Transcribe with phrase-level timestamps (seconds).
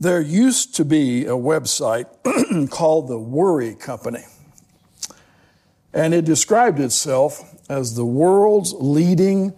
[0.00, 2.06] There used to be a website
[2.70, 4.24] called the Worry Company,
[5.92, 9.54] and it described itself as the world's leading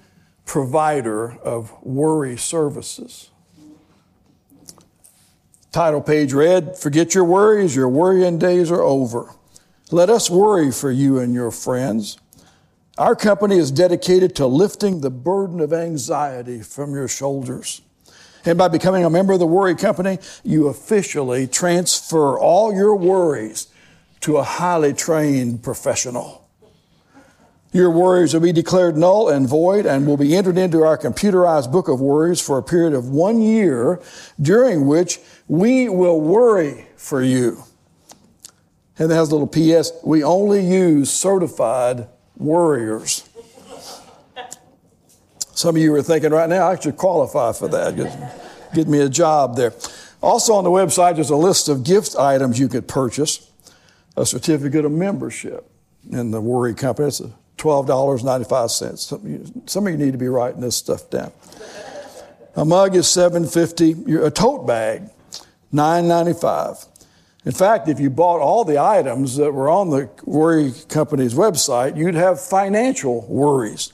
[0.46, 3.30] provider of worry services.
[5.72, 9.34] Title page read, Forget your worries, your worrying days are over.
[9.90, 12.18] Let us worry for you and your friends.
[12.96, 17.82] Our company is dedicated to lifting the burden of anxiety from your shoulders.
[18.44, 23.68] And by becoming a member of the Worry Company, you officially transfer all your worries
[24.20, 26.48] to a highly trained professional.
[27.72, 31.70] Your worries will be declared null and void and will be entered into our computerized
[31.70, 34.02] book of worries for a period of one year,
[34.40, 37.62] during which we will worry for you.
[38.98, 43.29] And it has a little PS we only use certified worriers.
[45.60, 47.94] Some of you are thinking right now, I should qualify for that.
[47.94, 49.74] Get, get me a job there.
[50.22, 53.46] Also on the website, there's a list of gift items you could purchase,
[54.16, 55.70] a certificate of membership
[56.10, 57.08] in the Worry Company.
[57.08, 57.20] It's
[57.58, 58.98] $12.95.
[58.98, 61.30] Some, some of you need to be writing this stuff down.
[62.56, 64.24] A mug is $7.50.
[64.24, 65.10] A tote bag,
[65.74, 66.88] $9.95.
[67.44, 71.98] In fact, if you bought all the items that were on the Worry Company's website,
[71.98, 73.92] you'd have financial worries.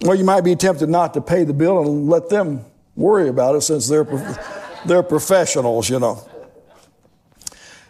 [0.00, 3.56] Well, you might be tempted not to pay the bill and let them worry about
[3.56, 4.04] it since they're,
[4.86, 6.26] they're professionals, you know.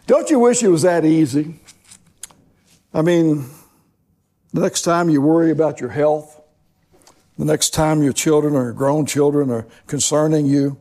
[0.06, 1.60] Don't you wish it was that easy?
[2.94, 3.44] I mean,
[4.54, 6.40] the next time you worry about your health,
[7.36, 10.78] the next time your children or your grown children are concerning you,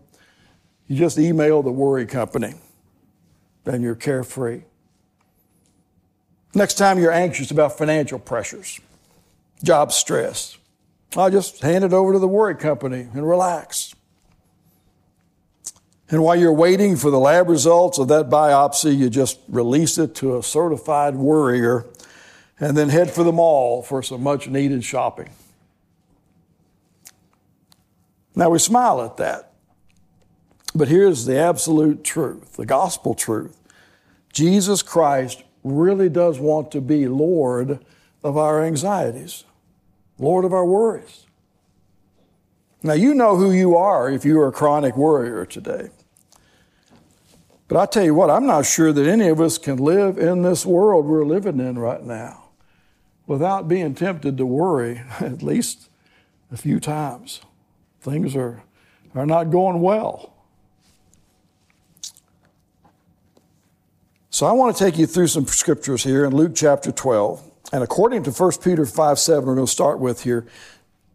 [0.87, 2.53] you just email the worry company
[3.65, 4.61] and you're carefree.
[6.55, 8.79] Next time you're anxious about financial pressures,
[9.61, 10.57] job stress,
[11.15, 13.95] I'll just hand it over to the worry company and relax.
[16.09, 20.15] And while you're waiting for the lab results of that biopsy, you just release it
[20.15, 21.85] to a certified worrier
[22.59, 25.29] and then head for the mall for some much needed shopping.
[28.35, 29.53] Now we smile at that.
[30.73, 33.59] But here's the absolute truth, the gospel truth.
[34.31, 37.83] Jesus Christ really does want to be Lord
[38.23, 39.43] of our anxieties.
[40.19, 41.25] Lord of our worries.
[42.83, 45.89] Now, you know who you are if you are a chronic worrier today.
[47.67, 50.41] But I tell you what, I'm not sure that any of us can live in
[50.41, 52.49] this world we're living in right now
[53.25, 55.89] without being tempted to worry at least
[56.51, 57.41] a few times.
[58.01, 58.63] Things are,
[59.13, 60.33] are not going well.
[64.29, 67.43] So I want to take you through some scriptures here in Luke chapter 12.
[67.71, 70.45] And according to 1 Peter 5 7, we're going to start with here,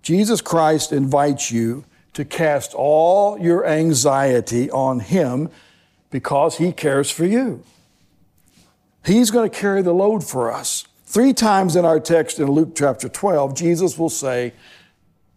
[0.03, 5.49] Jesus Christ invites you to cast all your anxiety on Him
[6.11, 7.63] because He cares for you.
[9.05, 10.87] He's going to carry the load for us.
[11.07, 14.53] Three times in our text in Luke chapter 12, Jesus will say,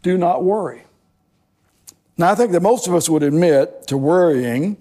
[0.01, 0.83] Do not worry.
[2.17, 4.77] Now, I think that most of us would admit to worrying,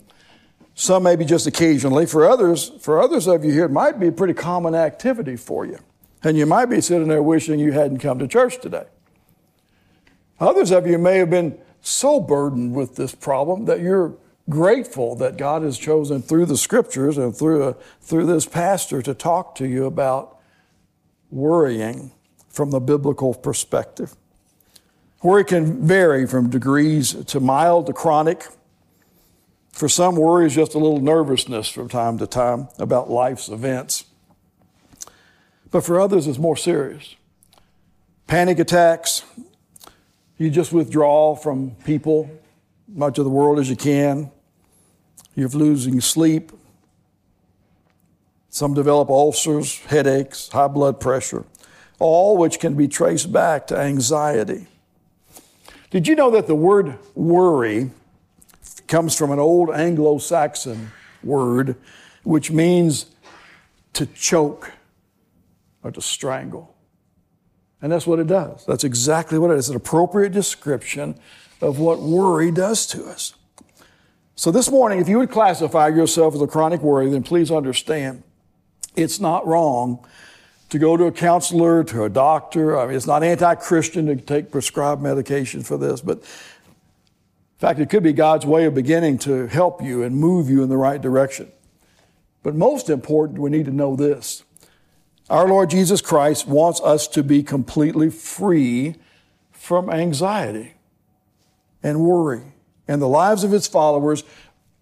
[0.74, 2.06] some maybe just occasionally.
[2.06, 5.64] For others, for others of you here, it might be a pretty common activity for
[5.64, 5.78] you.
[6.24, 8.86] And you might be sitting there wishing you hadn't come to church today.
[10.40, 14.16] Others of you may have been so burdened with this problem that you're
[14.48, 19.14] grateful that God has chosen through the scriptures and through, a, through this pastor to
[19.14, 20.38] talk to you about
[21.30, 22.10] worrying
[22.48, 24.14] from the biblical perspective.
[25.22, 28.46] Worry can vary from degrees to mild to chronic.
[29.72, 34.04] For some, worry is just a little nervousness from time to time about life's events.
[35.74, 37.16] But for others, it's more serious.
[38.28, 39.24] Panic attacks,
[40.38, 42.30] you just withdraw from people,
[42.86, 44.30] much of the world as you can.
[45.34, 46.52] You're losing sleep.
[48.50, 51.44] Some develop ulcers, headaches, high blood pressure,
[51.98, 54.68] all which can be traced back to anxiety.
[55.90, 57.90] Did you know that the word worry
[58.86, 60.92] comes from an old Anglo Saxon
[61.24, 61.74] word
[62.22, 63.06] which means
[63.94, 64.70] to choke
[65.84, 66.74] or to strangle.
[67.80, 68.64] And that's what it does.
[68.66, 69.66] That's exactly what it is.
[69.66, 71.16] It's an appropriate description
[71.60, 73.34] of what worry does to us.
[74.34, 78.24] So this morning, if you would classify yourself as a chronic worry, then please understand
[78.96, 80.04] it's not wrong
[80.70, 82.76] to go to a counselor, to a doctor.
[82.76, 87.90] I mean, it's not anti-Christian to take prescribed medication for this, but in fact, it
[87.90, 91.00] could be God's way of beginning to help you and move you in the right
[91.00, 91.52] direction.
[92.42, 94.42] But most important, we need to know this.
[95.30, 98.96] Our Lord Jesus Christ wants us to be completely free
[99.52, 100.74] from anxiety
[101.82, 102.52] and worry.
[102.86, 104.24] And the lives of his followers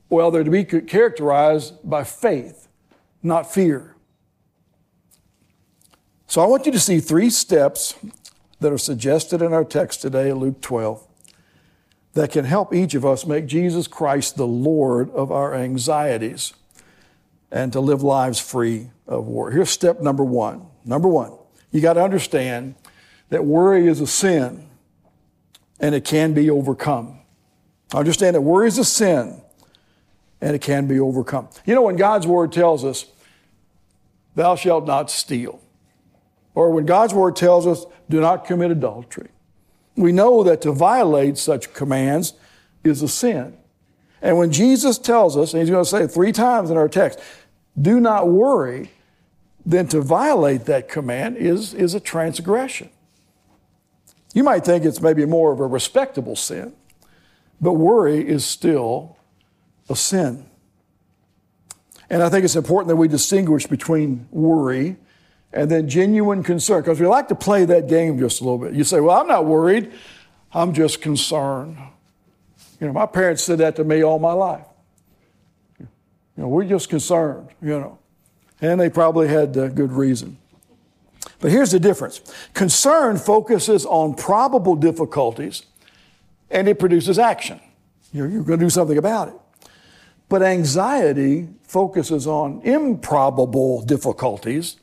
[0.09, 2.69] Well, they're to be characterized by faith,
[3.23, 3.95] not fear.
[6.27, 7.95] So I want you to see three steps
[8.61, 11.07] that are suggested in our text today, Luke 12,
[12.15, 16.55] that can help each of us make Jesus Christ the Lord of our anxieties
[17.53, 19.53] and to live lives free of worry.
[19.53, 20.67] Here's step number one.
[20.85, 21.33] Number one,
[21.71, 22.75] you got to understand
[23.29, 24.69] that worry is a sin
[25.79, 27.21] and it can be overcome.
[27.95, 29.43] Understand that worry is a sin
[30.41, 31.49] and it can be overcome.
[31.67, 33.05] You know, when God's word tells us,
[34.35, 35.61] thou shalt not steal,
[36.55, 39.29] or when God's word tells us, do not commit adultery,
[39.95, 42.33] we know that to violate such commands
[42.83, 43.57] is a sin.
[44.23, 46.89] And when Jesus tells us, and he's going to say it three times in our
[46.89, 47.19] text,
[47.81, 48.91] do not worry,
[49.65, 52.91] then to violate that command is, is a transgression.
[54.35, 56.75] You might think it's maybe more of a respectable sin,
[57.61, 59.17] but worry is still
[59.89, 60.47] a sin.
[62.11, 64.97] And I think it's important that we distinguish between worry
[65.53, 68.73] and then genuine concern, because we like to play that game just a little bit.
[68.75, 69.93] You say, Well, I'm not worried,
[70.53, 71.77] I'm just concerned.
[72.81, 74.65] You know, my parents said that to me all my life.
[76.37, 77.99] You know, we're just concerned, you know.
[78.61, 80.39] And they probably had uh, good reason.
[81.41, 82.21] But here's the difference
[82.55, 85.67] concern focuses on probable difficulties
[86.51, 87.61] and it produces action.
[88.13, 89.35] You're, you're going to do something about it.
[90.29, 94.77] But anxiety focuses on improbable difficulties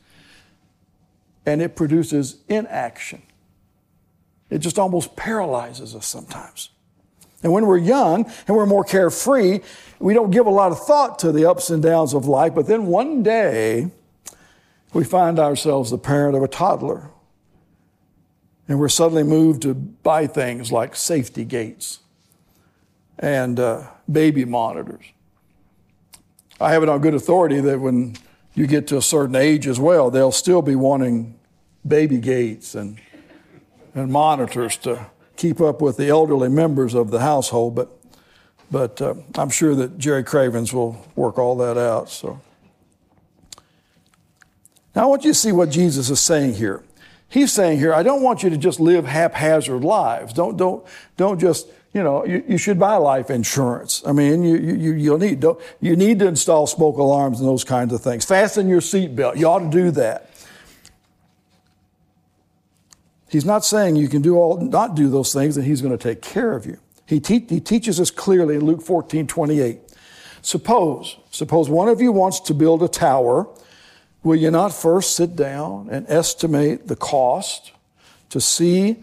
[1.46, 3.22] and it produces inaction.
[4.50, 6.70] It just almost paralyzes us sometimes.
[7.42, 9.60] And when we're young and we're more carefree,
[9.98, 12.66] we don't give a lot of thought to the ups and downs of life, but
[12.66, 13.90] then one day
[14.92, 17.10] we find ourselves the parent of a toddler.
[18.68, 22.00] And we're suddenly moved to buy things like safety gates
[23.18, 25.04] and uh, baby monitors.
[26.60, 28.16] I have it on good authority that when
[28.54, 31.38] you get to a certain age as well, they'll still be wanting
[31.86, 33.00] baby gates and,
[33.94, 35.06] and monitors to
[35.40, 37.74] keep up with the elderly members of the household.
[37.74, 37.88] But,
[38.70, 42.10] but uh, I'm sure that Jerry Cravens will work all that out.
[42.10, 42.40] So.
[44.94, 46.82] Now, I want you to see what Jesus is saying here.
[47.28, 50.32] He's saying here, I don't want you to just live haphazard lives.
[50.32, 50.84] Don't, don't,
[51.16, 54.02] don't just, you know, you, you should buy life insurance.
[54.04, 57.62] I mean, you, you, you'll need, don't, you need to install smoke alarms and those
[57.64, 58.24] kinds of things.
[58.24, 59.36] Fasten your seatbelt.
[59.36, 60.29] You ought to do that.
[63.30, 66.02] He's not saying you can do all, not do those things and he's going to
[66.02, 66.78] take care of you.
[67.06, 69.80] He, te- he teaches us clearly in Luke 14, 28.
[70.42, 73.48] Suppose, suppose one of you wants to build a tower
[74.22, 77.72] Will you not first sit down and estimate the cost
[78.28, 79.02] to see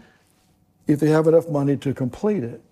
[0.86, 2.62] if they have enough money to complete it?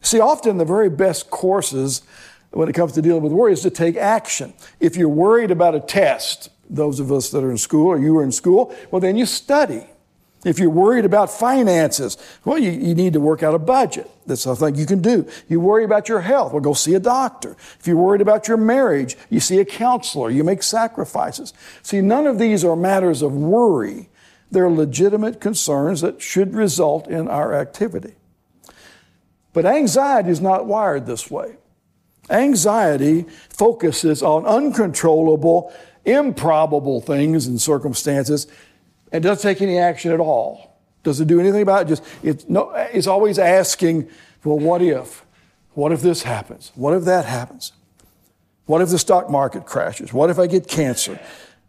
[0.00, 2.02] See, often the very best courses
[2.50, 4.54] when it comes to dealing with worry is to take action.
[4.80, 8.16] If you're worried about a test, those of us that are in school or you
[8.18, 9.86] are in school, well, then you study.
[10.44, 14.10] If you're worried about finances, well, you, you need to work out a budget.
[14.26, 15.26] That's something you can do.
[15.48, 17.56] You worry about your health, well, go see a doctor.
[17.80, 20.30] If you're worried about your marriage, you see a counselor.
[20.30, 21.54] You make sacrifices.
[21.82, 24.10] See, none of these are matters of worry.
[24.50, 28.14] They're legitimate concerns that should result in our activity.
[29.52, 31.56] But anxiety is not wired this way.
[32.30, 35.72] Anxiety focuses on uncontrollable,
[36.04, 38.46] improbable things and circumstances
[39.14, 40.76] and doesn't take any action at all.
[41.04, 41.88] Doesn't do anything about it.
[41.88, 42.72] Just it's no.
[42.92, 44.08] It's always asking,
[44.42, 45.24] well, what if?
[45.74, 46.72] What if this happens?
[46.74, 47.72] What if that happens?
[48.66, 50.12] What if the stock market crashes?
[50.12, 51.20] What if I get cancer?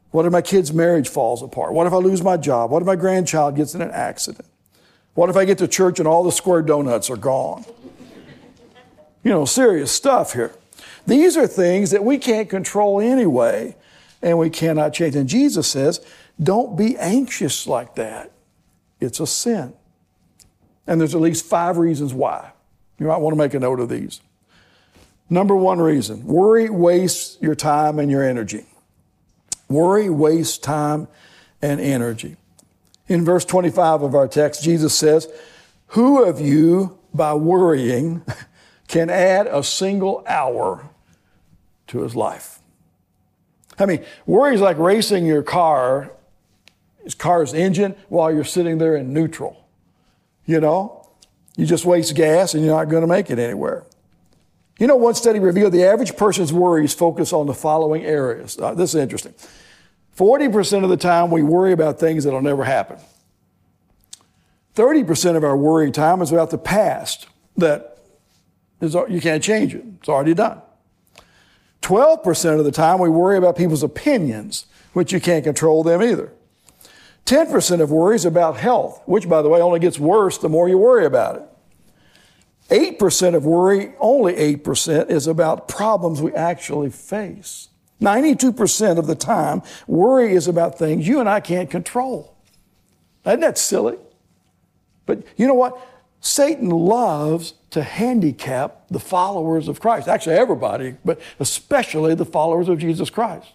[0.10, 1.74] What if my kid's marriage falls apart?
[1.74, 2.72] What if I lose my job?
[2.72, 4.48] What if my grandchild gets in an accident?
[5.14, 7.66] What if I get to church and all the square donuts are gone?
[9.24, 10.52] You know, serious stuff here.
[11.06, 13.76] These are things that we can't control anyway,
[14.26, 15.16] and we cannot change.
[15.16, 16.04] And Jesus says,
[16.42, 18.32] don't be anxious like that.
[19.00, 19.74] It's a sin.
[20.88, 22.52] And there's at least five reasons why.
[22.98, 24.22] You might want to make a note of these.
[25.30, 28.66] Number one reason worry wastes your time and your energy.
[29.70, 31.08] Worry wastes time
[31.62, 32.36] and energy.
[33.08, 35.28] In verse 25 of our text, Jesus says,
[35.90, 38.24] Who of you, by worrying,
[38.88, 40.90] can add a single hour
[41.88, 42.60] to his life?
[43.78, 46.12] I mean, worry is like racing your car
[47.06, 49.64] his car's engine while you're sitting there in neutral.
[50.46, 51.08] You know,
[51.56, 53.86] you just waste gas and you're not going to make it anywhere.
[54.80, 58.60] You know, one study revealed the average person's worries focus on the following areas.
[58.60, 59.34] Uh, this is interesting.
[60.18, 62.98] 40% of the time we worry about things that'll never happen.
[64.76, 68.00] 30% of our worry time is about the past that
[68.82, 70.62] You can't change it, it's already done.
[71.86, 76.34] 12% of the time, we worry about people's opinions, which you can't control them either.
[77.28, 80.68] 10% of worry is about health, which, by the way, only gets worse the more
[80.68, 82.98] you worry about it.
[82.98, 87.70] 8% of worry, only 8%, is about problems we actually face.
[88.02, 92.36] 92% of the time, worry is about things you and I can't control.
[93.28, 93.98] Isn't that silly?
[95.06, 95.80] But you know what?
[96.26, 100.08] Satan loves to handicap the followers of Christ.
[100.08, 103.52] Actually, everybody, but especially the followers of Jesus Christ.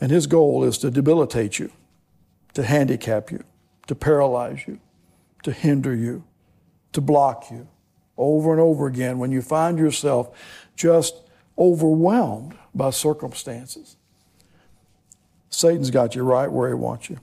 [0.00, 1.70] And his goal is to debilitate you,
[2.54, 3.44] to handicap you,
[3.88, 4.80] to paralyze you,
[5.42, 6.24] to hinder you,
[6.92, 7.68] to block you
[8.16, 10.30] over and over again when you find yourself
[10.76, 11.20] just
[11.58, 13.96] overwhelmed by circumstances.
[15.52, 17.18] Satan's got you right where he wants you.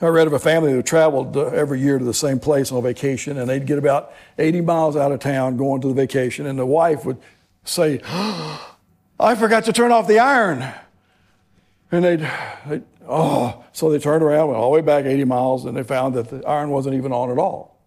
[0.00, 2.82] I read of a family who traveled uh, every year to the same place on
[2.82, 6.58] vacation, and they'd get about 80 miles out of town going to the vacation, and
[6.58, 7.18] the wife would
[7.64, 8.76] say, oh,
[9.20, 10.66] I forgot to turn off the iron.
[11.92, 12.28] And they'd,
[12.66, 15.84] they'd, oh, so they turned around, went all the way back 80 miles, and they
[15.84, 17.78] found that the iron wasn't even on at all.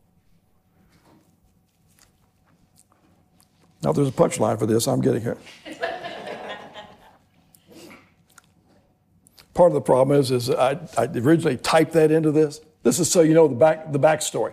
[3.84, 5.38] Now, there's a punchline for this, I'm getting here.
[9.56, 12.60] Part of the problem is, is I, I originally typed that into this.
[12.84, 14.52] This is so you know the back the backstory,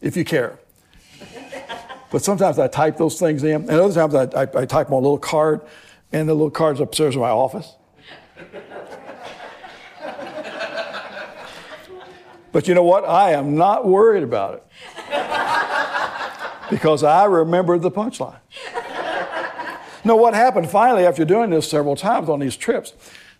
[0.00, 0.58] if you care.
[2.10, 4.94] but sometimes I type those things in, and other times I, I, I type on
[4.94, 5.60] a little card,
[6.12, 7.76] and the little card's upstairs in my office.
[12.50, 13.04] but you know what?
[13.04, 14.64] I am not worried about it
[16.70, 18.40] because I remembered the punchline.
[20.04, 22.94] no, what happened finally after doing this several times on these trips?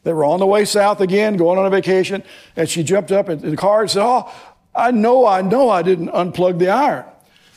[0.05, 2.23] They were on the way south again, going on a vacation,
[2.57, 4.33] and she jumped up in the car and said, Oh,
[4.75, 7.05] I know, I know I didn't unplug the iron.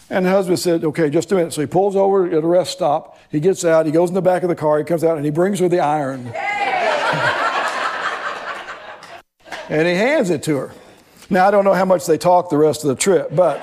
[0.09, 1.53] And the husband said, Okay, just a minute.
[1.53, 3.17] So he pulls over at a rest stop.
[3.29, 5.23] He gets out, he goes in the back of the car, he comes out, and
[5.25, 6.27] he brings her the iron.
[9.69, 10.73] and he hands it to her.
[11.29, 13.61] Now, I don't know how much they talk the rest of the trip, but.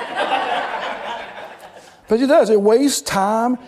[2.08, 2.48] but it does.
[2.48, 3.58] It wastes time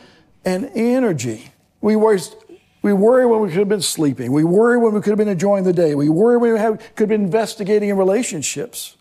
[0.45, 1.52] and energy.
[1.83, 2.35] We waste
[2.82, 4.32] we worry when we could have been sleeping.
[4.32, 5.94] We worry when we could have been enjoying the day.
[5.94, 8.96] We worry when we have, could have been investigating in relationships.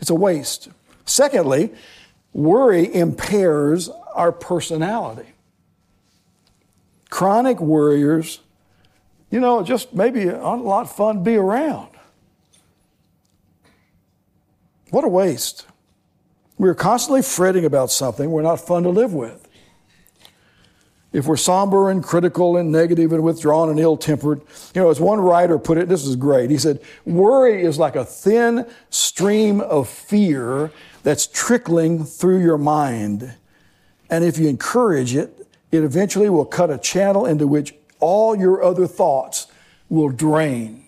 [0.00, 0.68] It's a waste.
[1.06, 1.72] Secondly,
[2.32, 5.28] worry impairs our personality.
[7.08, 8.40] Chronic worriers,
[9.30, 11.88] you know, just maybe a lot of fun to be around.
[14.90, 15.66] What a waste.
[16.58, 19.41] We're constantly fretting about something we're not fun to live with
[21.12, 24.40] if we're somber and critical and negative and withdrawn and ill tempered.
[24.74, 26.50] You know, as one writer put it, this is great.
[26.50, 30.70] He said, Worry is like a thin stream of fear
[31.02, 33.34] that's trickling through your mind.
[34.08, 38.62] And if you encourage it, it eventually will cut a channel into which all your
[38.62, 39.46] other thoughts
[39.88, 40.84] will drain.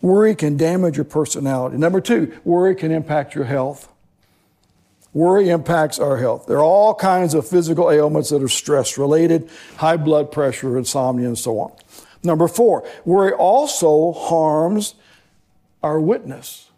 [0.00, 1.76] Worry can damage your personality.
[1.76, 3.88] Number two, worry can impact your health.
[5.14, 6.46] Worry impacts our health.
[6.46, 11.26] There are all kinds of physical ailments that are stress related, high blood pressure, insomnia,
[11.26, 11.72] and so on.
[12.22, 14.94] Number four, worry also harms
[15.82, 16.68] our witness.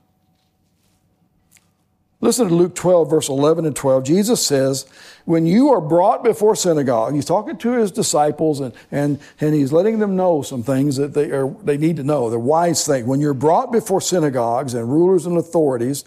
[2.22, 4.04] Listen to Luke 12, verse 11 and 12.
[4.04, 4.84] Jesus says,
[5.24, 9.72] When you are brought before synagogue, he's talking to his disciples and, and, and he's
[9.72, 12.28] letting them know some things that they, are, they need to know.
[12.28, 13.06] They're wise things.
[13.06, 16.04] When you're brought before synagogues and rulers and authorities,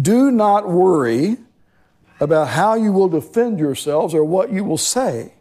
[0.00, 1.38] do not worry
[2.20, 5.34] about how you will defend yourselves or what you will say.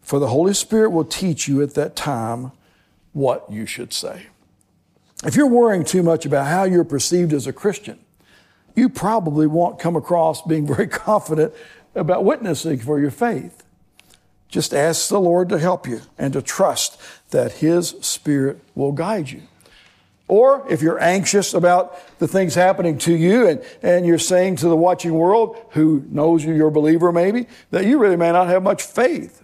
[0.00, 2.52] For the Holy Spirit will teach you at that time
[3.12, 4.26] what you should say.
[5.24, 7.98] If you're worrying too much about how you're perceived as a Christian,
[8.74, 11.52] you probably won't come across being very confident
[11.94, 13.64] about witnessing for your faith.
[14.48, 16.98] Just ask the Lord to help you and to trust
[17.30, 19.42] that His Spirit will guide you.
[20.28, 24.68] Or if you're anxious about the things happening to you and, and you're saying to
[24.68, 28.46] the watching world, who knows you, you're a believer maybe, that you really may not
[28.48, 29.42] have much faith.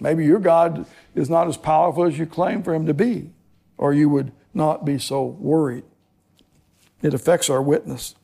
[0.00, 3.30] Maybe your God is not as powerful as you claim for him to be,
[3.76, 5.84] or you would not be so worried.
[7.02, 8.14] It affects our witness.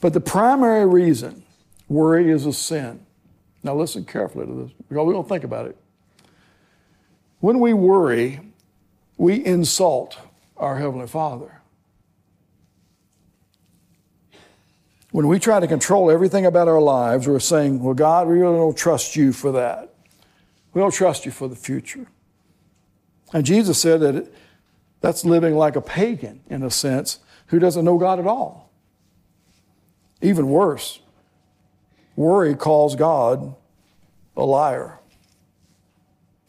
[0.00, 1.44] But the primary reason
[1.88, 3.04] worry is a sin.
[3.62, 5.76] Now listen carefully to this because we don't think about it.
[7.40, 8.40] When we worry,
[9.16, 10.18] we insult
[10.58, 11.60] our Heavenly Father.
[15.10, 18.56] When we try to control everything about our lives, we're saying, Well, God, we really
[18.56, 19.94] don't trust you for that.
[20.74, 22.06] We don't trust you for the future.
[23.32, 24.30] And Jesus said that
[25.00, 28.70] That's living like a pagan, in a sense, who doesn't know God at all.
[30.20, 31.00] Even worse,
[32.16, 33.54] worry calls God
[34.36, 34.98] a liar.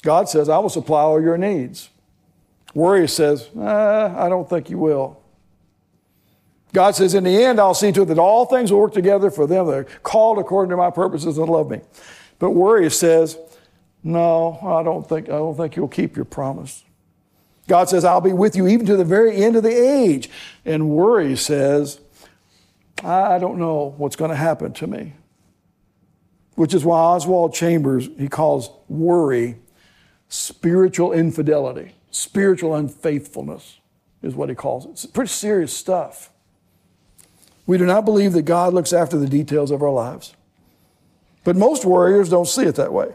[0.01, 1.89] God says, I will supply all your needs.
[2.74, 5.20] Worry says, eh, I don't think you will.
[6.74, 9.32] God says, In the end, I'll see to it that all things will work together
[9.32, 11.82] for them that are called according to my purposes and love me.
[12.38, 13.38] But worry says,
[14.04, 16.84] No, I don't think, I don't think you'll keep your promise.
[17.68, 20.30] God says, I'll be with you even to the very end of the age.
[20.66, 22.00] And worry says,
[23.04, 25.14] I don't know what's going to happen to me.
[26.56, 29.58] Which is why Oswald Chambers, he calls worry
[30.28, 33.78] spiritual infidelity, spiritual unfaithfulness
[34.22, 34.89] is what he calls it.
[34.92, 36.30] It's pretty serious stuff.
[37.66, 40.34] We do not believe that God looks after the details of our lives.
[41.44, 43.13] But most warriors don't see it that way.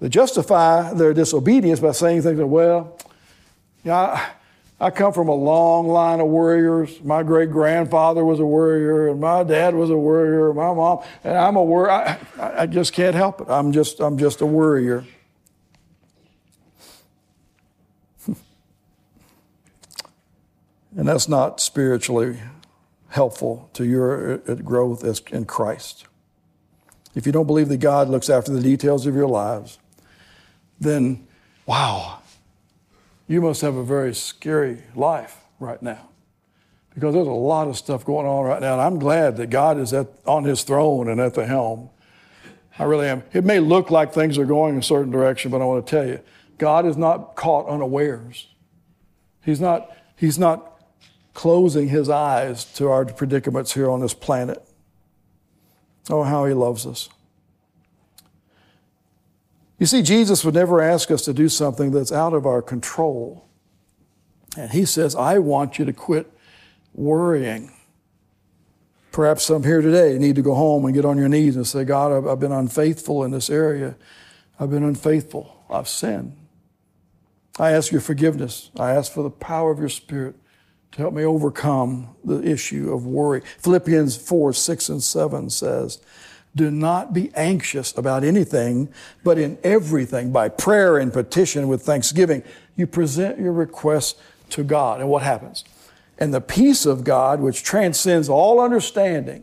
[0.00, 2.98] They justify their disobedience by saying things like, well,
[3.84, 7.02] yeah, I, I come from a long line of warriors.
[7.02, 11.36] My great grandfather was a warrior, and my dad was a warrior, my mom, and
[11.36, 11.90] I'm a warrior.
[11.90, 13.48] I, I just can't help it.
[13.48, 15.04] I'm just, I'm just a warrior.
[20.96, 22.38] And that's not spiritually
[23.08, 26.06] helpful to your uh, growth in Christ.
[27.14, 29.78] If you don't believe that God looks after the details of your lives,
[30.80, 31.26] then
[31.66, 32.18] wow,
[33.26, 36.08] you must have a very scary life right now.
[36.94, 38.74] Because there's a lot of stuff going on right now.
[38.74, 41.90] And I'm glad that God is at, on his throne and at the helm.
[42.78, 43.22] I really am.
[43.32, 46.06] It may look like things are going a certain direction, but I want to tell
[46.06, 46.20] you,
[46.58, 48.48] God is not caught unawares.
[49.44, 50.73] He's not, he's not
[51.34, 54.62] closing his eyes to our predicaments here on this planet.
[56.08, 57.08] Oh, how he loves us.
[59.78, 63.44] You see, Jesus would never ask us to do something that's out of our control.
[64.56, 66.30] And he says, I want you to quit
[66.94, 67.72] worrying.
[69.10, 71.84] Perhaps some here today need to go home and get on your knees and say,
[71.84, 73.96] God, I've been unfaithful in this area.
[74.58, 75.64] I've been unfaithful.
[75.68, 76.36] I've sinned.
[77.58, 78.70] I ask your forgiveness.
[78.78, 80.36] I ask for the power of your Spirit
[80.94, 83.42] to help me overcome the issue of worry.
[83.58, 86.00] Philippians 4 6 and 7 says,
[86.54, 88.88] Do not be anxious about anything,
[89.24, 92.44] but in everything, by prayer and petition with thanksgiving,
[92.76, 95.00] you present your requests to God.
[95.00, 95.64] And what happens?
[96.16, 99.42] And the peace of God, which transcends all understanding,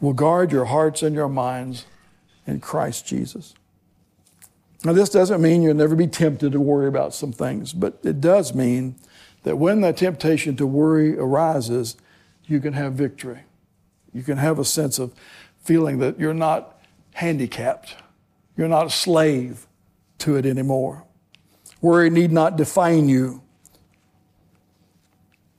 [0.00, 1.86] will guard your hearts and your minds
[2.46, 3.54] in Christ Jesus.
[4.84, 8.20] Now, this doesn't mean you'll never be tempted to worry about some things, but it
[8.20, 8.94] does mean
[9.44, 11.96] that when that temptation to worry arises,
[12.46, 13.40] you can have victory.
[14.12, 15.14] You can have a sense of
[15.62, 17.96] feeling that you're not handicapped,
[18.56, 19.66] you're not a slave
[20.18, 21.04] to it anymore.
[21.80, 23.42] Worry need not define you.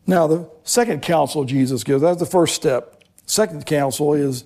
[0.07, 3.03] Now, the second counsel Jesus gives, that's the first step.
[3.25, 4.43] Second counsel is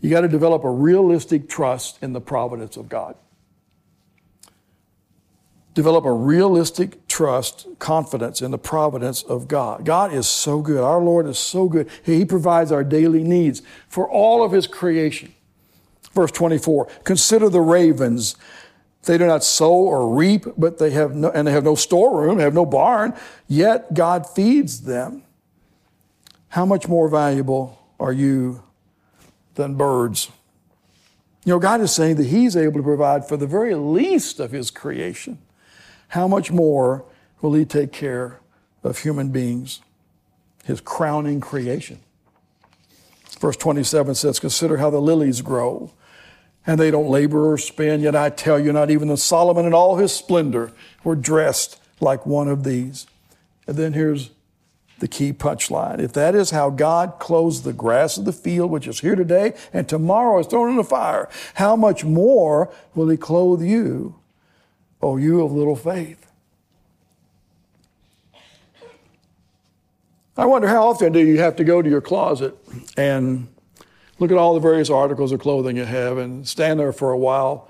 [0.00, 3.14] you got to develop a realistic trust in the providence of God
[5.74, 9.84] develop a realistic trust, confidence in the providence of God.
[9.84, 10.82] God is so good.
[10.82, 11.88] Our Lord is so good.
[12.02, 15.32] He provides our daily needs for all of His creation.
[16.14, 18.34] Verse 24 Consider the ravens.
[19.04, 22.38] They do not sow or reap, but they have no, and they have no storeroom,
[22.38, 23.14] they have no barn,
[23.46, 25.22] yet God feeds them.
[26.48, 28.64] How much more valuable are you
[29.54, 30.28] than birds?
[31.44, 34.50] You know, God is saying that He's able to provide for the very least of
[34.50, 35.38] His creation
[36.08, 37.04] how much more
[37.42, 38.40] will He take care
[38.82, 39.80] of human beings,
[40.64, 41.98] His crowning creation?
[43.38, 45.90] Verse 27 says, Consider how the lilies grow,
[46.66, 49.74] and they don't labor or spin, yet I tell you, not even the Solomon in
[49.74, 53.06] all his splendor were dressed like one of these.
[53.66, 54.30] And then here's
[55.00, 55.98] the key punchline.
[55.98, 59.54] If that is how God clothes the grass of the field, which is here today
[59.72, 64.14] and tomorrow is thrown in the fire, how much more will He clothe you,
[65.02, 66.31] Oh, you of little faith.
[70.36, 72.56] I wonder how often do you have to go to your closet
[72.96, 73.48] and
[74.18, 77.18] look at all the various articles of clothing you have and stand there for a
[77.18, 77.68] while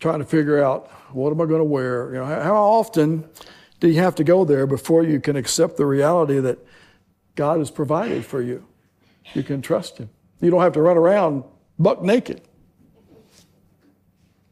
[0.00, 2.08] trying to figure out what am I going to wear?
[2.08, 3.28] You know, how often
[3.80, 6.58] do you have to go there before you can accept the reality that
[7.34, 8.66] God has provided for you?
[9.34, 10.08] You can trust Him.
[10.40, 11.44] You don't have to run around
[11.78, 12.40] buck naked.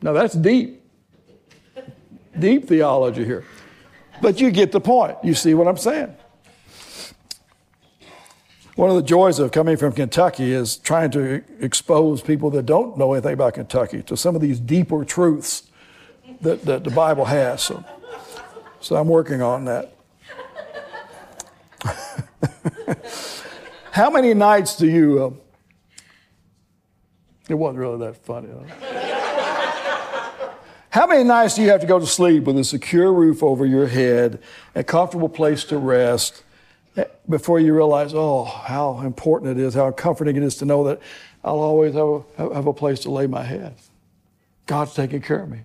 [0.03, 0.83] Now that's deep
[2.39, 3.45] deep theology here.
[4.21, 5.17] But you get the point.
[5.23, 6.15] You see what I'm saying?
[8.77, 12.99] One of the joys of coming from Kentucky is trying to expose people that don't
[12.99, 15.63] know anything about Kentucky to some of these deeper truths
[16.43, 17.63] that, that the Bible has.
[17.63, 17.83] So,
[18.81, 19.95] So I'm working on that.
[23.93, 25.25] How many nights do you?
[25.25, 25.31] Uh,
[27.49, 28.49] it wasn't really that funny.
[28.53, 28.75] Huh?
[30.91, 33.65] How many nights do you have to go to sleep with a secure roof over
[33.65, 34.39] your head,
[34.75, 36.43] a comfortable place to rest,
[37.29, 41.01] before you realize, oh, how important it is, how comforting it is to know that
[41.45, 43.75] I'll always have a, have a place to lay my head?
[44.67, 45.61] God's taking care of me.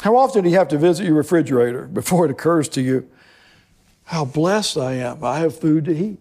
[0.00, 3.08] How often do you have to visit your refrigerator before it occurs to you
[4.04, 5.24] how blessed I am?
[5.24, 6.18] I have food to eat.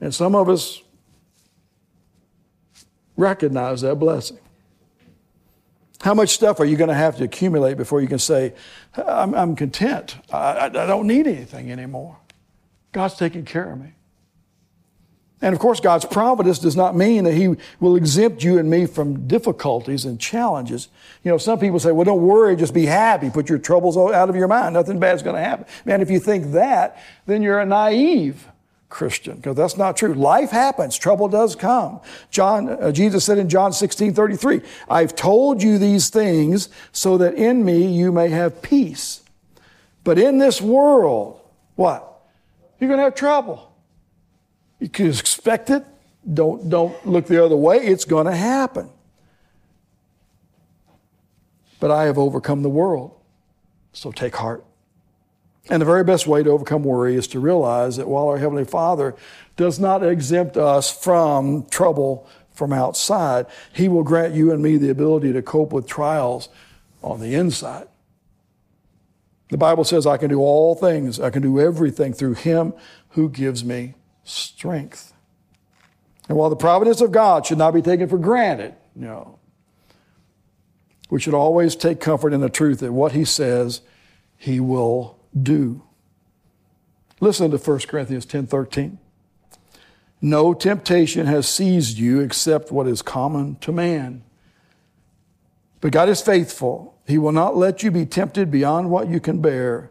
[0.00, 0.82] And some of us
[3.16, 4.38] recognize that blessing.
[6.00, 8.54] How much stuff are you going to have to accumulate before you can say,
[8.94, 10.16] I'm, I'm content?
[10.32, 12.16] I, I don't need anything anymore.
[12.96, 13.92] God's taking care of me.
[15.42, 18.86] And of course, God's providence does not mean that He will exempt you and me
[18.86, 20.88] from difficulties and challenges.
[21.22, 23.28] You know, some people say, well, don't worry, just be happy.
[23.28, 24.72] Put your troubles out of your mind.
[24.72, 25.66] Nothing bad's going to happen.
[25.84, 28.48] Man, if you think that, then you're a naive
[28.88, 30.14] Christian, because that's not true.
[30.14, 32.00] Life happens, trouble does come.
[32.30, 37.34] John, uh, Jesus said in John 16 33, I've told you these things so that
[37.34, 39.20] in me you may have peace.
[40.02, 41.42] But in this world,
[41.74, 42.15] what?
[42.78, 43.72] You're going to have trouble.
[44.78, 45.84] You can expect it.
[46.32, 47.78] Don't, don't look the other way.
[47.78, 48.90] It's going to happen.
[51.80, 53.12] But I have overcome the world.
[53.92, 54.64] So take heart.
[55.68, 58.64] And the very best way to overcome worry is to realize that while our Heavenly
[58.64, 59.16] Father
[59.56, 64.90] does not exempt us from trouble from outside, He will grant you and me the
[64.90, 66.48] ability to cope with trials
[67.02, 67.88] on the inside.
[69.48, 72.74] The Bible says, I can do all things, I can do everything through Him
[73.10, 75.12] who gives me strength.
[76.28, 79.38] And while the providence of God should not be taken for granted, no,
[81.08, 83.82] we should always take comfort in the truth that what He says,
[84.36, 85.82] He will do.
[87.20, 88.98] Listen to 1 Corinthians 10 13.
[90.20, 94.24] No temptation has seized you except what is common to man.
[95.80, 96.95] But God is faithful.
[97.06, 99.90] He will not let you be tempted beyond what you can bear.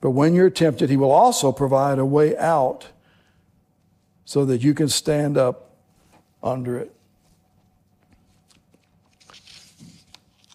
[0.00, 2.88] But when you're tempted, He will also provide a way out
[4.24, 5.76] so that you can stand up
[6.42, 6.94] under it.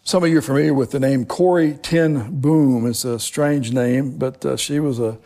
[0.03, 2.85] Some of you are familiar with the name Corrie ten Boom.
[2.85, 5.17] It's a strange name, but uh, she was a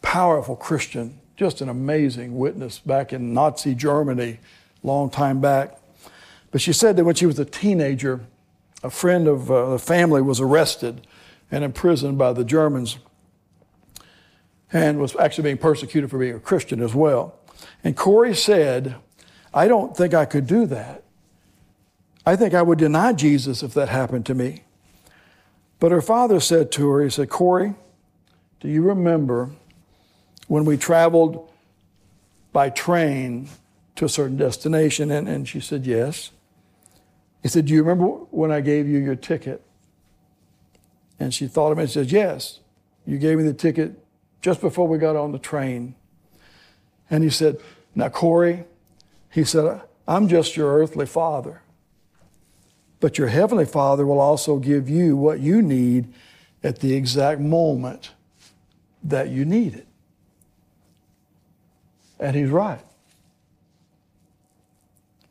[0.00, 4.38] powerful Christian, just an amazing witness back in Nazi Germany,
[4.82, 5.78] long time back.
[6.50, 8.20] But she said that when she was a teenager,
[8.86, 11.06] a friend of uh, the family was arrested
[11.50, 12.98] and imprisoned by the Germans
[14.72, 17.34] and was actually being persecuted for being a Christian as well.
[17.82, 18.94] And Corrie said,
[19.52, 21.02] I don't think I could do that.
[22.24, 24.62] I think I would deny Jesus if that happened to me.
[25.80, 27.74] But her father said to her, he said, Corrie,
[28.60, 29.50] do you remember
[30.46, 31.50] when we traveled
[32.52, 33.48] by train
[33.96, 35.10] to a certain destination?
[35.10, 36.30] And, and she said, Yes.
[37.46, 39.62] He said, Do you remember when I gave you your ticket?
[41.20, 42.58] And she thought of it and said, Yes.
[43.06, 44.04] You gave me the ticket
[44.42, 45.94] just before we got on the train.
[47.08, 47.60] And he said,
[47.94, 48.64] Now, Corrie,
[49.30, 51.62] he said, I'm just your earthly father.
[52.98, 56.12] But your Heavenly Father will also give you what you need
[56.64, 58.10] at the exact moment
[59.04, 59.86] that you need it.
[62.18, 62.85] And He's right.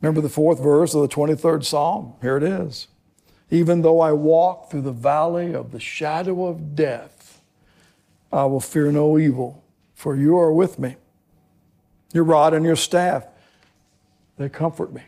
[0.00, 2.14] Remember the fourth verse of the 23rd Psalm?
[2.20, 2.88] Here it is.
[3.50, 7.40] Even though I walk through the valley of the shadow of death,
[8.32, 9.62] I will fear no evil,
[9.94, 10.96] for you are with me.
[12.12, 13.26] Your rod and your staff,
[14.36, 15.02] they comfort me.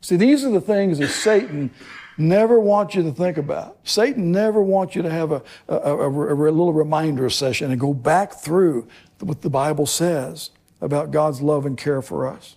[0.00, 1.70] See, these are the things that Satan
[2.16, 3.78] never wants you to think about.
[3.84, 7.94] Satan never wants you to have a, a, a, a, little reminder session and go
[7.94, 8.88] back through
[9.20, 12.56] what the Bible says about God's love and care for us.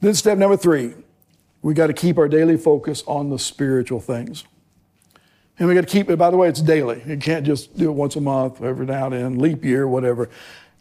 [0.00, 0.94] Then, step number three,
[1.62, 4.44] we got to keep our daily focus on the spiritual things.
[5.58, 7.02] And we got to keep it, by the way, it's daily.
[7.06, 10.28] You can't just do it once a month, every now and then, leap year, whatever.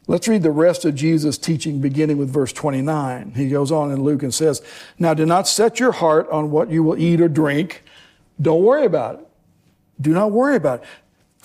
[0.08, 3.32] Let's read the rest of Jesus' teaching beginning with verse 29.
[3.36, 4.62] He goes on in Luke and says,
[4.99, 7.84] Now do not set your heart on what you will eat or drink.
[8.39, 9.28] Don't worry about it.
[9.99, 10.88] Do not worry about it.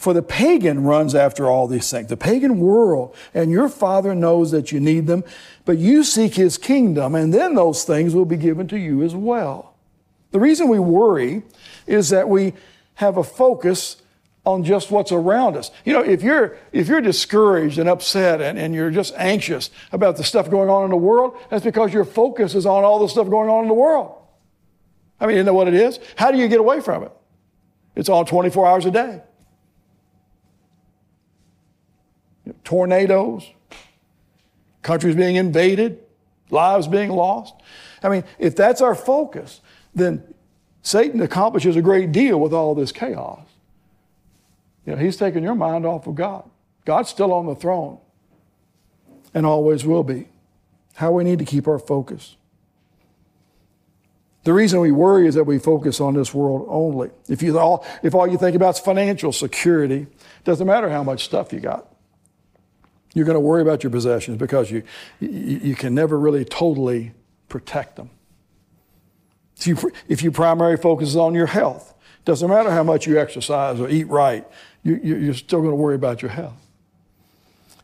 [0.00, 4.50] For the pagan runs after all these things, the pagan world, and your Father knows
[4.50, 5.24] that you need them,
[5.66, 9.14] but you seek His kingdom, and then those things will be given to you as
[9.14, 9.74] well.
[10.30, 11.42] The reason we worry
[11.86, 12.54] is that we
[12.94, 14.00] have a focus
[14.46, 15.70] on just what's around us.
[15.84, 20.16] You know, if you're if you're discouraged and upset and, and you're just anxious about
[20.16, 23.08] the stuff going on in the world, that's because your focus is on all the
[23.08, 24.14] stuff going on in the world.
[25.20, 26.00] I mean, you know what it is?
[26.16, 27.12] How do you get away from it?
[27.96, 29.20] It's on 24 hours a day.
[32.70, 33.50] Tornadoes,
[34.82, 35.98] countries being invaded,
[36.50, 37.52] lives being lost.
[38.00, 39.60] I mean, if that's our focus,
[39.92, 40.22] then
[40.80, 43.40] Satan accomplishes a great deal with all this chaos.
[44.86, 46.48] You know, he's taking your mind off of God.
[46.84, 47.98] God's still on the throne
[49.34, 50.28] and always will be.
[50.94, 52.36] How we need to keep our focus.
[54.44, 57.10] The reason we worry is that we focus on this world only.
[57.28, 60.06] If, you all, if all you think about is financial security,
[60.44, 61.88] doesn't matter how much stuff you got.
[63.14, 64.82] You're going to worry about your possessions because you,
[65.18, 67.12] you, you can never really totally
[67.48, 68.10] protect them.
[69.56, 71.94] If, you, if your primary focus is on your health,
[72.24, 74.46] doesn't matter how much you exercise or eat right,
[74.82, 76.66] you, you're still going to worry about your health.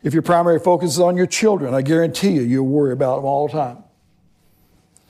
[0.03, 3.25] If your primary focus is on your children, I guarantee you, you'll worry about them
[3.25, 3.79] all the time.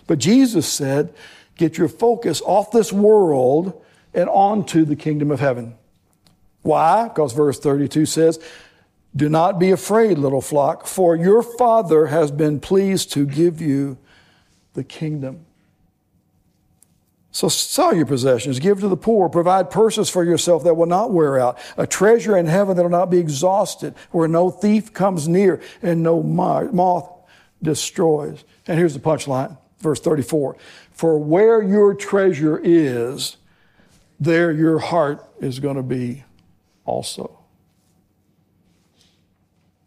[0.06, 1.12] But Jesus said,
[1.56, 5.74] get your focus off this world and onto the kingdom of heaven.
[6.62, 7.08] Why?
[7.08, 8.40] Because verse 32 says,
[9.16, 13.96] Do not be afraid, little flock, for your Father has been pleased to give you
[14.74, 15.46] the kingdom.
[17.30, 21.12] So sell your possessions, give to the poor, provide purses for yourself that will not
[21.12, 25.28] wear out, a treasure in heaven that will not be exhausted, where no thief comes
[25.28, 27.10] near and no moth
[27.62, 28.44] destroys.
[28.66, 30.56] And here's the punchline, verse 34.
[30.92, 33.36] For where your treasure is,
[34.18, 36.24] there your heart is going to be
[36.86, 37.35] also.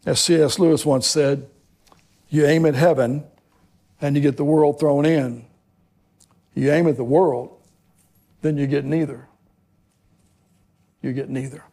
[0.06, 0.58] As C.S.
[0.58, 1.48] Lewis once said,
[2.28, 3.24] you aim at heaven
[4.00, 5.44] and you get the world thrown in.
[6.54, 7.56] You aim at the world,
[8.42, 9.28] then you get neither.
[11.02, 11.64] You get neither.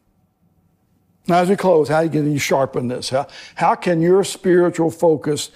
[1.28, 3.10] Now, as we close, how can you sharpen this?
[3.10, 5.52] How, how can your spiritual focus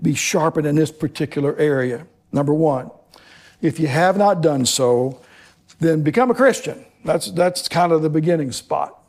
[0.00, 2.06] be sharpened in this particular area?
[2.32, 2.90] Number one,
[3.60, 5.20] if you have not done so,
[5.80, 6.84] then become a Christian.
[7.04, 9.03] That's, that's kind of the beginning spot.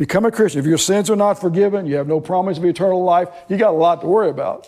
[0.00, 0.60] Become a Christian.
[0.60, 3.74] If your sins are not forgiven, you have no promise of eternal life, you got
[3.74, 4.66] a lot to worry about.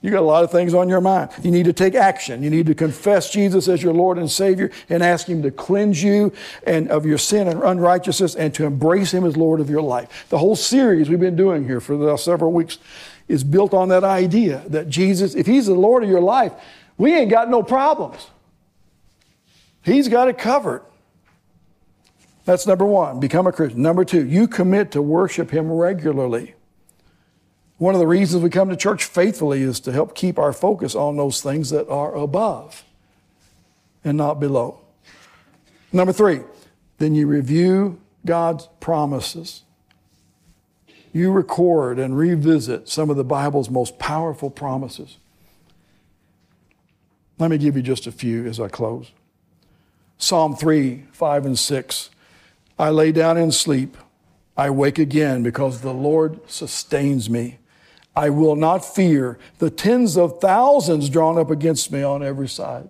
[0.00, 1.32] You got a lot of things on your mind.
[1.42, 2.44] You need to take action.
[2.44, 6.00] You need to confess Jesus as your Lord and Savior and ask Him to cleanse
[6.04, 6.32] you
[6.64, 10.26] and of your sin and unrighteousness and to embrace Him as Lord of your life.
[10.28, 12.78] The whole series we've been doing here for the last several weeks
[13.26, 16.52] is built on that idea that Jesus, if He's the Lord of your life,
[16.96, 18.28] we ain't got no problems.
[19.82, 20.82] He's got it covered.
[22.48, 23.82] That's number one, become a Christian.
[23.82, 26.54] Number two, you commit to worship Him regularly.
[27.76, 30.94] One of the reasons we come to church faithfully is to help keep our focus
[30.94, 32.84] on those things that are above
[34.02, 34.80] and not below.
[35.92, 36.40] Number three,
[36.96, 39.64] then you review God's promises.
[41.12, 45.18] You record and revisit some of the Bible's most powerful promises.
[47.38, 49.10] Let me give you just a few as I close.
[50.16, 52.10] Psalm 3, 5, and 6.
[52.78, 53.96] I lay down and sleep.
[54.56, 57.58] I wake again because the Lord sustains me.
[58.14, 62.88] I will not fear the tens of thousands drawn up against me on every side.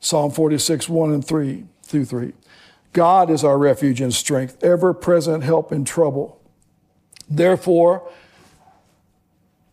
[0.00, 2.32] Psalm 46, 1 and 3 through 3.
[2.92, 6.40] God is our refuge and strength, ever present help in trouble.
[7.28, 8.08] Therefore,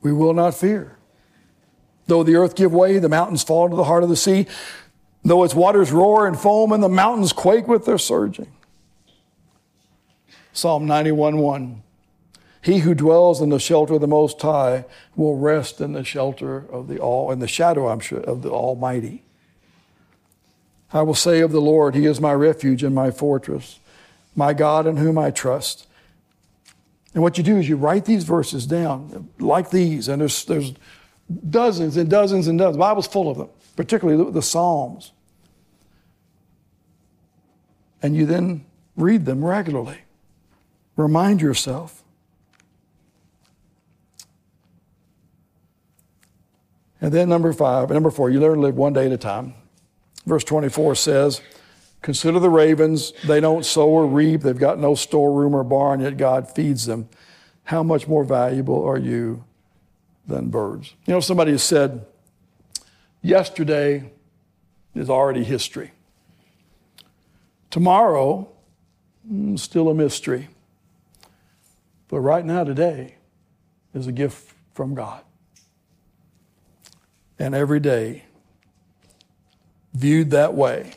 [0.01, 0.97] we will not fear.
[2.08, 4.47] Though the earth give way, the mountains fall into the heart of the sea,
[5.26, 8.52] though its waters roar and foam, and the mountains quake with their surging.
[10.54, 11.82] Psalm 91, 1.
[12.62, 14.86] He who dwells in the shelter of the Most High
[15.16, 18.50] will rest in the shelter of the All, in the shadow, I'm sure, of the
[18.50, 19.24] Almighty.
[20.94, 23.80] I will say of the Lord, He is my refuge and my fortress,
[24.36, 25.88] my God in whom I trust.
[27.14, 30.74] And what you do is you write these verses down like these, and there's, there's
[31.50, 32.76] dozens and dozens and dozens.
[32.76, 35.12] The Bible's full of them, particularly the, the Psalms.
[38.06, 38.63] And you then
[38.96, 39.98] read them regularly.
[40.96, 42.04] Remind yourself
[47.02, 49.54] And then number five, number four, you learn to live one day at a time.
[50.26, 51.41] Verse 24 says,
[52.02, 53.13] Consider the ravens.
[53.28, 54.41] They don't sow or reap.
[54.41, 57.10] They've got no storeroom or barn, yet God feeds them.
[57.65, 59.44] How much more valuable are you
[60.26, 60.96] than birds?
[61.06, 62.06] You know, somebody has said,
[63.22, 64.12] Yesterday
[64.96, 65.91] is already history.
[67.76, 68.48] Tomorrow,
[69.30, 70.48] mm, still a mystery.
[72.08, 73.16] But right now, today,
[73.94, 75.26] is a gift from God
[77.38, 78.24] and every day,
[79.94, 80.94] viewed that way,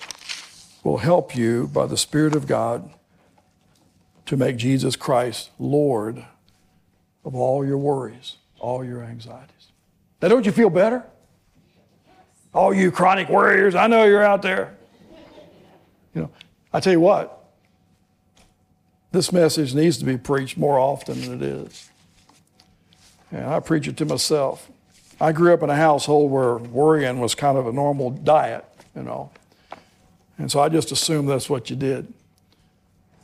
[0.85, 2.89] will help you by the Spirit of God
[4.27, 6.25] to make Jesus Christ Lord
[7.25, 9.73] of all your worries, all your anxieties.
[10.23, 11.05] Now, don't you feel better?
[12.55, 14.77] All you chronic worriers, I know you're out there.
[16.15, 16.31] You know,
[16.73, 17.35] I tell you what,
[19.11, 21.91] this message needs to be preached more often than it is.
[23.31, 24.71] And I preach it to myself.
[25.21, 29.03] I grew up in a household where worrying was kind of a normal diet, you
[29.03, 29.31] know.
[30.37, 32.13] And so I just assumed that's what you did.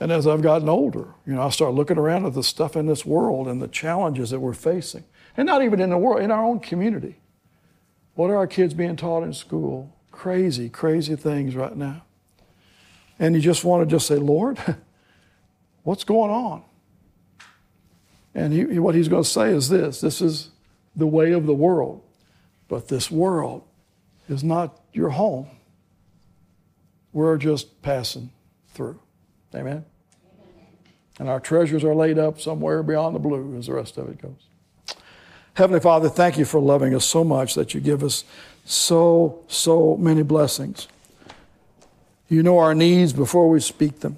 [0.00, 2.86] And as I've gotten older, you know, I start looking around at the stuff in
[2.86, 5.04] this world and the challenges that we're facing.
[5.36, 7.16] And not even in the world, in our own community.
[8.14, 9.94] What are our kids being taught in school?
[10.10, 12.02] Crazy, crazy things right now.
[13.18, 14.58] And you just want to just say, Lord,
[15.82, 16.62] what's going on?
[18.34, 20.50] And he, what he's going to say is this this is
[20.96, 22.02] the way of the world,
[22.68, 23.62] but this world
[24.28, 25.48] is not your home.
[27.12, 28.30] We're just passing
[28.68, 28.98] through.
[29.54, 29.84] Amen?
[31.20, 34.20] And our treasures are laid up somewhere beyond the blue, as the rest of it
[34.20, 34.96] goes.
[35.54, 38.24] Heavenly Father, thank you for loving us so much that you give us
[38.64, 40.88] so, so many blessings.
[42.34, 44.16] You know our needs before we speak them.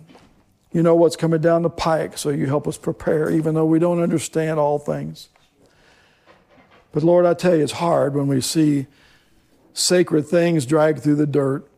[0.72, 3.78] You know what's coming down the pike, so you help us prepare, even though we
[3.78, 5.28] don't understand all things.
[6.92, 8.86] But Lord, I tell you, it's hard when we see
[9.74, 11.68] sacred things dragged through the dirt.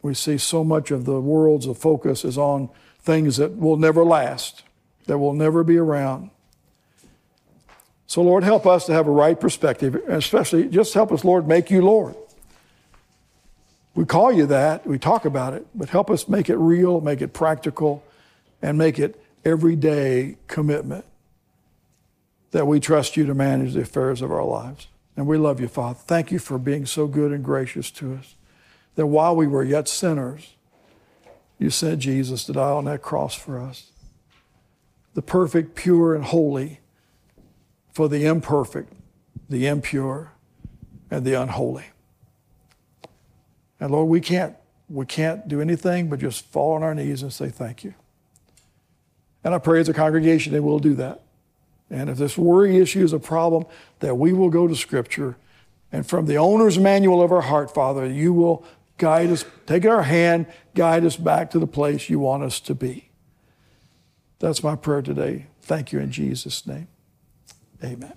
[0.00, 2.70] We see so much of the world's focus is on
[3.00, 4.62] things that will never last,
[5.04, 6.30] that will never be around.
[8.06, 11.70] So, Lord, help us to have a right perspective, especially just help us, Lord, make
[11.70, 12.14] you Lord.
[13.94, 17.22] We call you that, we talk about it, but help us make it real, make
[17.22, 18.02] it practical,
[18.60, 21.04] and make it everyday commitment
[22.50, 24.88] that we trust you to manage the affairs of our lives.
[25.16, 25.98] And we love you, Father.
[25.98, 28.34] Thank you for being so good and gracious to us.
[28.96, 30.54] That while we were yet sinners,
[31.58, 33.90] you sent Jesus to die on that cross for us.
[35.14, 36.80] The perfect, pure, and holy
[37.92, 38.92] for the imperfect,
[39.48, 40.32] the impure,
[41.10, 41.84] and the unholy.
[43.80, 44.56] And Lord, we can't,
[44.88, 47.94] we can't do anything but just fall on our knees and say thank you.
[49.42, 51.22] And I pray as a congregation that we'll do that.
[51.90, 53.66] And if this worry issue is a problem,
[54.00, 55.36] that we will go to Scripture.
[55.92, 58.64] And from the owner's manual of our heart, Father, you will
[58.96, 62.74] guide us, take our hand, guide us back to the place you want us to
[62.74, 63.10] be.
[64.38, 65.46] That's my prayer today.
[65.62, 66.88] Thank you in Jesus' name.
[67.82, 68.14] Amen.